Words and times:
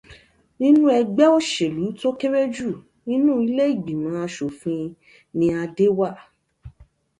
Nínú 0.59 0.83
ẹgbẹ́ 0.99 1.27
òṣèlú 1.37 1.85
tó 1.99 2.09
kéré 2.19 2.41
jù 2.55 2.71
nínú 3.07 3.31
ilé 3.47 3.63
ìgbìmọ̀ 3.73 4.15
aṣòfin 4.25 4.81
ni 5.37 5.45
Adé 5.61 5.87
wà 5.97 6.09